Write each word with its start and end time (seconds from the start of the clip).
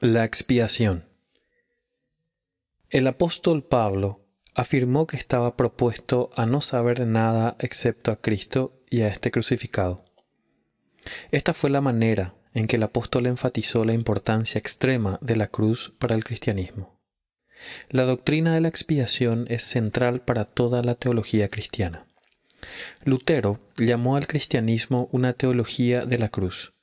La 0.00 0.24
expiación. 0.24 1.08
El 2.88 3.08
apóstol 3.08 3.64
Pablo 3.64 4.24
afirmó 4.54 5.08
que 5.08 5.16
estaba 5.16 5.56
propuesto 5.56 6.30
a 6.36 6.46
no 6.46 6.60
saber 6.60 7.04
nada 7.04 7.56
excepto 7.58 8.12
a 8.12 8.20
Cristo 8.20 8.80
y 8.88 9.00
a 9.00 9.08
este 9.08 9.32
crucificado. 9.32 10.04
Esta 11.32 11.52
fue 11.52 11.70
la 11.70 11.80
manera 11.80 12.36
en 12.54 12.68
que 12.68 12.76
el 12.76 12.84
apóstol 12.84 13.26
enfatizó 13.26 13.84
la 13.84 13.92
importancia 13.92 14.60
extrema 14.60 15.18
de 15.20 15.34
la 15.34 15.48
cruz 15.48 15.92
para 15.98 16.14
el 16.14 16.22
cristianismo. 16.22 17.00
La 17.90 18.04
doctrina 18.04 18.54
de 18.54 18.60
la 18.60 18.68
expiación 18.68 19.46
es 19.50 19.64
central 19.64 20.20
para 20.20 20.44
toda 20.44 20.80
la 20.84 20.94
teología 20.94 21.48
cristiana. 21.48 22.06
Lutero 23.02 23.58
llamó 23.76 24.14
al 24.14 24.28
cristianismo 24.28 25.08
una 25.10 25.32
teología 25.32 26.06
de 26.06 26.18
la 26.18 26.28
cruz. 26.28 26.77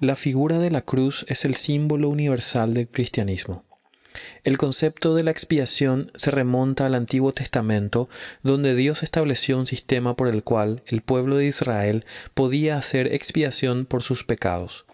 La 0.00 0.16
figura 0.16 0.58
de 0.58 0.70
la 0.70 0.82
cruz 0.82 1.24
es 1.28 1.44
el 1.44 1.54
símbolo 1.54 2.08
universal 2.08 2.74
del 2.74 2.88
cristianismo. 2.88 3.64
El 4.44 4.58
concepto 4.58 5.14
de 5.14 5.24
la 5.24 5.30
expiación 5.30 6.12
se 6.14 6.30
remonta 6.30 6.86
al 6.86 6.94
Antiguo 6.94 7.32
Testamento, 7.32 8.08
donde 8.42 8.74
Dios 8.74 9.02
estableció 9.02 9.58
un 9.58 9.66
sistema 9.66 10.14
por 10.14 10.28
el 10.28 10.44
cual 10.44 10.82
el 10.86 11.02
pueblo 11.02 11.36
de 11.36 11.46
Israel 11.46 12.04
podía 12.34 12.76
hacer 12.76 13.12
expiación 13.12 13.86
por 13.86 14.02
sus 14.02 14.24
pecados. 14.24 14.86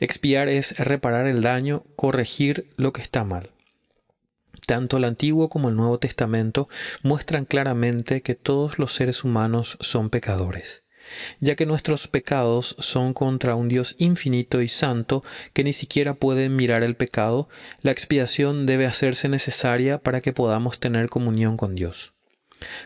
Expiar 0.00 0.48
es 0.48 0.78
reparar 0.78 1.26
el 1.26 1.42
daño, 1.42 1.84
corregir 1.96 2.66
lo 2.76 2.92
que 2.92 3.02
está 3.02 3.24
mal. 3.24 3.50
Tanto 4.66 4.96
el 4.96 5.04
Antiguo 5.04 5.48
como 5.48 5.68
el 5.68 5.76
Nuevo 5.76 5.98
Testamento 5.98 6.68
muestran 7.02 7.44
claramente 7.44 8.22
que 8.22 8.34
todos 8.34 8.78
los 8.78 8.94
seres 8.94 9.22
humanos 9.22 9.78
son 9.80 10.10
pecadores, 10.10 10.82
ya 11.40 11.54
que 11.54 11.66
nuestros 11.66 12.08
pecados 12.08 12.76
son 12.78 13.12
contra 13.12 13.54
un 13.54 13.68
Dios 13.68 13.96
infinito 13.98 14.62
y 14.62 14.68
santo 14.68 15.24
que 15.52 15.64
ni 15.64 15.72
siquiera 15.72 16.14
puede 16.14 16.48
mirar 16.48 16.82
el 16.82 16.96
pecado, 16.96 17.48
la 17.82 17.90
expiación 17.90 18.66
debe 18.66 18.86
hacerse 18.86 19.28
necesaria 19.28 19.98
para 19.98 20.20
que 20.20 20.32
podamos 20.32 20.78
tener 20.78 21.08
comunión 21.08 21.56
con 21.56 21.74
Dios. 21.74 22.12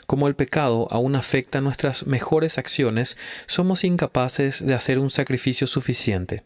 Como 0.06 0.28
el 0.28 0.34
pecado 0.34 0.88
aún 0.90 1.14
afecta 1.14 1.60
nuestras 1.60 2.06
mejores 2.06 2.58
acciones, 2.58 3.16
somos 3.46 3.84
incapaces 3.84 4.64
de 4.64 4.74
hacer 4.74 4.98
un 4.98 5.10
sacrificio 5.10 5.66
suficiente. 5.66 6.42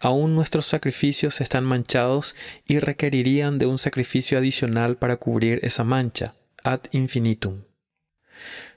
Aún 0.00 0.34
nuestros 0.34 0.66
sacrificios 0.66 1.40
están 1.40 1.64
manchados 1.64 2.34
y 2.66 2.80
requerirían 2.80 3.58
de 3.58 3.66
un 3.66 3.78
sacrificio 3.78 4.38
adicional 4.38 4.96
para 4.96 5.16
cubrir 5.16 5.60
esa 5.62 5.84
mancha, 5.84 6.34
ad 6.64 6.80
infinitum. 6.90 7.62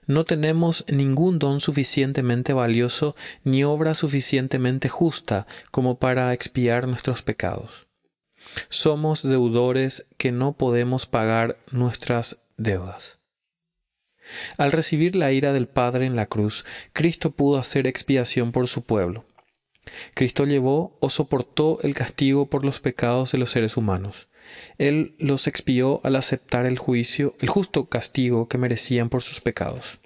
No 0.08 0.26
tenemos 0.26 0.84
ningún 0.90 1.38
don 1.38 1.60
suficientemente 1.60 2.54
valioso 2.54 3.16
ni 3.44 3.64
obra 3.64 3.94
suficientemente 3.94 4.90
justa 4.90 5.46
como 5.70 6.00
para 6.00 6.34
expiar 6.34 6.88
nuestros 6.88 7.22
pecados. 7.22 7.88
Somos 8.70 9.22
deudores 9.22 10.06
que 10.18 10.32
no 10.32 10.54
podemos 10.54 11.06
pagar 11.06 11.58
nuestras 11.72 12.40
deudas. 12.58 13.20
Al 14.58 14.72
recibir 14.72 15.16
la 15.16 15.32
ira 15.32 15.54
del 15.54 15.68
Padre 15.68 16.06
en 16.06 16.16
la 16.16 16.26
cruz, 16.26 16.66
Cristo 16.94 17.32
pudo 17.32 17.58
hacer 17.58 17.88
expiación 17.88 18.52
por 18.52 18.68
su 18.68 18.84
pueblo. 18.84 19.26
Cristo 20.14 20.46
llevó 20.46 20.98
o 21.00 21.10
soportó 21.10 21.80
el 21.82 21.96
castigo 21.96 22.50
por 22.50 22.64
los 22.64 22.80
pecados 22.80 23.32
de 23.32 23.38
los 23.38 23.52
seres 23.52 23.78
humanos. 23.78 24.28
Él 24.78 25.16
los 25.18 25.48
expió 25.48 26.02
al 26.04 26.16
aceptar 26.16 26.66
el 26.66 26.78
juicio, 26.78 27.36
el 27.40 27.50
justo 27.50 27.86
castigo 27.86 28.48
que 28.48 28.58
merecían 28.58 29.10
por 29.10 29.22
sus 29.22 29.42
pecados. 29.42 30.00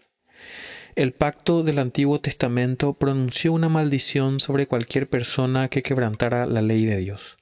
El 0.96 1.12
pacto 1.12 1.64
del 1.64 1.80
Antiguo 1.80 2.22
Testamento 2.22 2.94
pronunció 2.94 3.52
una 3.52 3.68
maldición 3.68 4.40
sobre 4.40 4.66
cualquier 4.66 5.10
persona 5.10 5.68
que 5.68 5.84
quebrantara 5.84 6.46
la 6.46 6.62
ley 6.62 6.86
de 6.86 6.98
Dios. 6.98 7.38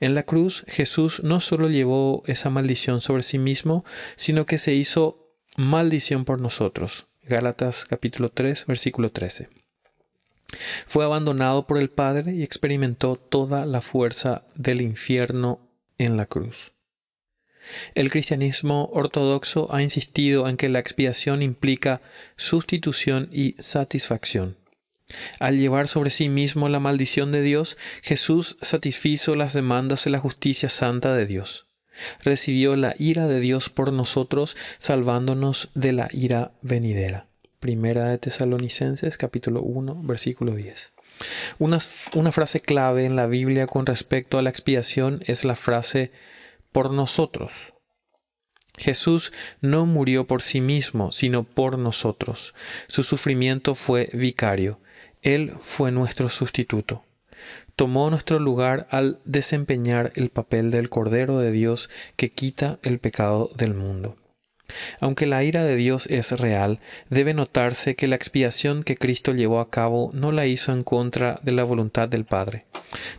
En 0.00 0.14
la 0.14 0.22
cruz 0.22 0.64
Jesús 0.68 1.22
no 1.24 1.40
solo 1.40 1.68
llevó 1.68 2.22
esa 2.26 2.50
maldición 2.50 3.00
sobre 3.00 3.24
sí 3.24 3.38
mismo, 3.38 3.84
sino 4.16 4.46
que 4.46 4.58
se 4.58 4.74
hizo 4.74 5.34
maldición 5.56 6.24
por 6.24 6.40
nosotros. 6.40 7.06
Gálatas 7.24 7.84
capítulo 7.84 8.30
3 8.30 8.66
versículo 8.66 9.10
13. 9.10 9.48
Fue 10.86 11.04
abandonado 11.04 11.66
por 11.66 11.78
el 11.78 11.90
Padre 11.90 12.32
y 12.34 12.42
experimentó 12.42 13.16
toda 13.16 13.66
la 13.66 13.80
fuerza 13.80 14.44
del 14.54 14.80
infierno 14.80 15.67
en 15.98 16.16
la 16.16 16.26
cruz. 16.26 16.72
El 17.94 18.10
cristianismo 18.10 18.88
ortodoxo 18.92 19.68
ha 19.74 19.82
insistido 19.82 20.48
en 20.48 20.56
que 20.56 20.68
la 20.68 20.78
expiación 20.78 21.42
implica 21.42 22.00
sustitución 22.36 23.28
y 23.32 23.54
satisfacción. 23.58 24.56
Al 25.38 25.58
llevar 25.58 25.88
sobre 25.88 26.10
sí 26.10 26.28
mismo 26.28 26.68
la 26.68 26.80
maldición 26.80 27.32
de 27.32 27.42
Dios, 27.42 27.76
Jesús 28.02 28.58
satisfizo 28.60 29.34
las 29.36 29.54
demandas 29.54 30.04
de 30.04 30.10
la 30.10 30.18
justicia 30.18 30.68
santa 30.68 31.14
de 31.14 31.26
Dios. 31.26 31.66
Recibió 32.22 32.76
la 32.76 32.94
ira 32.98 33.26
de 33.26 33.40
Dios 33.40 33.70
por 33.70 33.92
nosotros, 33.92 34.56
salvándonos 34.78 35.70
de 35.74 35.92
la 35.92 36.08
ira 36.12 36.52
venidera. 36.62 37.26
Primera 37.58 38.06
de 38.06 38.18
Tesalonicenses 38.18 39.16
capítulo 39.16 39.62
1 39.62 40.02
versículo 40.04 40.54
10. 40.54 40.92
Una, 41.58 41.78
una, 42.14 42.32
frase 42.32 42.60
clave 42.60 43.04
en 43.04 43.16
la 43.16 43.26
Biblia 43.26 43.66
con 43.66 43.86
respecto 43.86 44.38
a 44.38 44.42
la 44.42 44.50
expiación 44.50 45.22
es 45.26 45.44
la 45.44 45.56
frase 45.56 46.12
por 46.72 46.90
nosotros. 46.92 47.72
Jesús 48.76 49.32
no 49.60 49.86
murió 49.86 50.26
por 50.26 50.42
sí 50.42 50.60
mismo, 50.60 51.12
sino 51.12 51.44
por 51.44 51.78
nosotros. 51.78 52.54
Su 52.86 53.02
sufrimiento 53.02 53.74
fue 53.74 54.08
vicario. 54.12 54.80
Él 55.22 55.54
fue 55.60 55.90
nuestro 55.90 56.28
sustituto. 56.28 57.04
Tomó 57.76 58.10
nuestro 58.10 58.38
lugar 58.38 58.86
al 58.90 59.20
desempeñar 59.24 60.12
el 60.16 60.30
papel 60.30 60.70
del 60.70 60.88
Cordero 60.88 61.38
de 61.38 61.50
Dios 61.50 61.90
que 62.16 62.30
quita 62.30 62.78
el 62.82 62.98
pecado 62.98 63.50
del 63.56 63.74
mundo. 63.74 64.16
Aunque 65.00 65.26
la 65.26 65.44
ira 65.44 65.64
de 65.64 65.76
Dios 65.76 66.06
es 66.06 66.32
real, 66.32 66.80
debe 67.08 67.34
notarse 67.34 67.96
que 67.96 68.06
la 68.06 68.16
expiación 68.16 68.82
que 68.82 68.96
Cristo 68.96 69.32
llevó 69.32 69.60
a 69.60 69.70
cabo 69.70 70.10
no 70.12 70.32
la 70.32 70.46
hizo 70.46 70.72
en 70.72 70.82
contra 70.82 71.40
de 71.42 71.52
la 71.52 71.64
voluntad 71.64 72.08
del 72.08 72.24
Padre. 72.24 72.66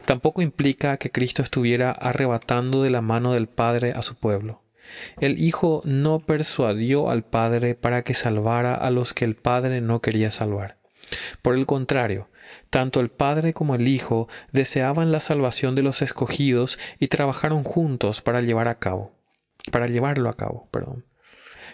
Tampoco 0.06 0.42
implica 0.42 0.98
que 0.98 1.12
Cristo 1.12 1.42
estuviera 1.42 1.92
arrebatando 1.92 2.84
de 2.84 2.90
la 2.90 3.02
mano 3.02 3.34
del 3.34 3.48
Padre 3.48 3.94
a 3.96 4.02
su 4.02 4.16
pueblo. 4.16 4.62
El 5.20 5.40
Hijo 5.40 5.82
no 5.86 6.20
persuadió 6.20 7.10
al 7.10 7.24
Padre 7.24 7.76
para 7.76 8.04
que 8.04 8.14
salvara 8.14 8.74
a 8.74 8.90
los 8.90 9.14
que 9.14 9.26
el 9.26 9.36
Padre 9.36 9.82
no 9.82 10.02
quería 10.02 10.32
salvar. 10.32 10.78
Por 11.42 11.56
el 11.56 11.66
contrario, 11.66 12.30
tanto 12.70 13.00
el 13.00 13.10
Padre 13.10 13.54
como 13.54 13.76
el 13.76 13.88
Hijo 13.88 14.28
deseaban 14.52 15.12
la 15.12 15.20
salvación 15.20 15.76
de 15.76 15.84
los 15.84 16.02
escogidos 16.02 16.80
y 17.00 17.08
trabajaron 17.08 17.64
juntos 17.64 18.22
para 18.22 18.42
llevar 18.42 18.68
a 18.68 18.80
cabo, 18.80 19.16
para 19.72 19.88
llevarlo 19.88 20.30
a 20.30 20.34
cabo, 20.34 20.68
perdón 20.72 21.09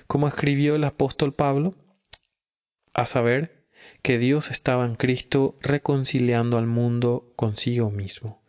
como 0.07 0.27
escribió 0.27 0.75
el 0.75 0.83
apóstol 0.83 1.33
Pablo, 1.33 1.75
a 2.93 3.05
saber 3.05 3.66
que 4.01 4.17
Dios 4.17 4.51
estaba 4.51 4.85
en 4.85 4.95
Cristo 4.95 5.57
reconciliando 5.61 6.57
al 6.57 6.67
mundo 6.67 7.31
consigo 7.35 7.91
mismo. 7.91 8.41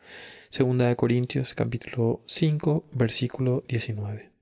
Segunda 0.51 0.87
de 0.89 0.97
Corintios 0.97 1.55
capítulo 1.55 2.23
5 2.27 2.85
versículo 2.93 3.65
19. 3.69 4.36